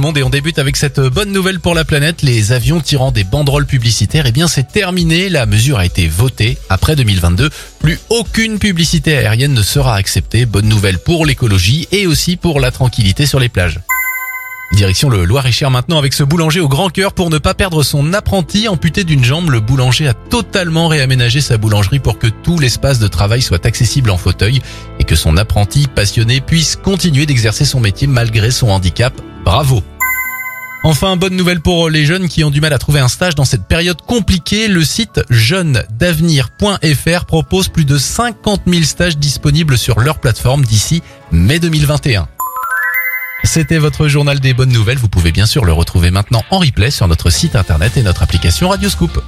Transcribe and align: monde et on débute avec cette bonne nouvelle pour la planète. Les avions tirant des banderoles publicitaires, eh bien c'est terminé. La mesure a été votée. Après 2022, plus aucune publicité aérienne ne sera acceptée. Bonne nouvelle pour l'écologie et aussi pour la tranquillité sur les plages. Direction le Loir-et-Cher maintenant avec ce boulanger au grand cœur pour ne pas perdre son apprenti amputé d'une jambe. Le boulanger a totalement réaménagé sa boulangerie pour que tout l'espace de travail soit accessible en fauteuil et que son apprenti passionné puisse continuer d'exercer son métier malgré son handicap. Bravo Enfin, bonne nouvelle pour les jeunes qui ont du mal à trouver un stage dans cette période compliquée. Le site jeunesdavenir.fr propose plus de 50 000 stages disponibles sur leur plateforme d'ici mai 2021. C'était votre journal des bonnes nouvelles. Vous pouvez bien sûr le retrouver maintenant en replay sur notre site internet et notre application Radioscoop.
monde 0.00 0.18
et 0.18 0.22
on 0.22 0.30
débute 0.30 0.58
avec 0.58 0.76
cette 0.76 1.00
bonne 1.00 1.32
nouvelle 1.32 1.60
pour 1.60 1.74
la 1.74 1.84
planète. 1.84 2.22
Les 2.22 2.52
avions 2.52 2.80
tirant 2.80 3.12
des 3.12 3.24
banderoles 3.24 3.66
publicitaires, 3.66 4.26
eh 4.26 4.32
bien 4.32 4.48
c'est 4.48 4.66
terminé. 4.66 5.28
La 5.28 5.46
mesure 5.46 5.78
a 5.78 5.86
été 5.86 6.08
votée. 6.08 6.58
Après 6.68 6.96
2022, 6.96 7.50
plus 7.78 8.00
aucune 8.08 8.58
publicité 8.58 9.16
aérienne 9.16 9.54
ne 9.54 9.62
sera 9.62 9.94
acceptée. 9.94 10.46
Bonne 10.46 10.68
nouvelle 10.68 10.98
pour 10.98 11.26
l'écologie 11.26 11.86
et 11.92 12.06
aussi 12.06 12.36
pour 12.36 12.60
la 12.60 12.70
tranquillité 12.70 13.26
sur 13.26 13.38
les 13.38 13.48
plages. 13.48 13.80
Direction 14.72 15.08
le 15.08 15.24
Loir-et-Cher 15.24 15.70
maintenant 15.70 15.98
avec 15.98 16.12
ce 16.12 16.22
boulanger 16.22 16.60
au 16.60 16.68
grand 16.68 16.90
cœur 16.90 17.12
pour 17.12 17.28
ne 17.28 17.38
pas 17.38 17.54
perdre 17.54 17.82
son 17.82 18.12
apprenti 18.12 18.68
amputé 18.68 19.02
d'une 19.02 19.24
jambe. 19.24 19.50
Le 19.50 19.58
boulanger 19.58 20.06
a 20.06 20.14
totalement 20.14 20.86
réaménagé 20.86 21.40
sa 21.40 21.58
boulangerie 21.58 21.98
pour 21.98 22.18
que 22.18 22.28
tout 22.28 22.58
l'espace 22.58 23.00
de 23.00 23.08
travail 23.08 23.42
soit 23.42 23.66
accessible 23.66 24.10
en 24.10 24.16
fauteuil 24.16 24.62
et 25.00 25.04
que 25.04 25.16
son 25.16 25.36
apprenti 25.36 25.88
passionné 25.92 26.40
puisse 26.40 26.76
continuer 26.76 27.26
d'exercer 27.26 27.64
son 27.64 27.80
métier 27.80 28.06
malgré 28.06 28.52
son 28.52 28.68
handicap. 28.68 29.12
Bravo 29.44 29.82
Enfin, 30.82 31.16
bonne 31.16 31.36
nouvelle 31.36 31.60
pour 31.60 31.90
les 31.90 32.06
jeunes 32.06 32.26
qui 32.26 32.42
ont 32.42 32.50
du 32.50 32.62
mal 32.62 32.72
à 32.72 32.78
trouver 32.78 33.00
un 33.00 33.08
stage 33.08 33.34
dans 33.34 33.44
cette 33.44 33.66
période 33.66 34.00
compliquée. 34.00 34.66
Le 34.66 34.82
site 34.82 35.20
jeunesdavenir.fr 35.28 37.24
propose 37.26 37.68
plus 37.68 37.84
de 37.84 37.98
50 37.98 38.62
000 38.66 38.84
stages 38.84 39.18
disponibles 39.18 39.76
sur 39.76 40.00
leur 40.00 40.20
plateforme 40.20 40.64
d'ici 40.64 41.02
mai 41.32 41.58
2021. 41.58 42.28
C'était 43.44 43.78
votre 43.78 44.08
journal 44.08 44.40
des 44.40 44.54
bonnes 44.54 44.72
nouvelles. 44.72 44.98
Vous 44.98 45.08
pouvez 45.08 45.32
bien 45.32 45.46
sûr 45.46 45.66
le 45.66 45.72
retrouver 45.72 46.10
maintenant 46.10 46.44
en 46.50 46.58
replay 46.58 46.90
sur 46.90 47.08
notre 47.08 47.28
site 47.28 47.56
internet 47.56 47.98
et 47.98 48.02
notre 48.02 48.22
application 48.22 48.70
Radioscoop. 48.70 49.22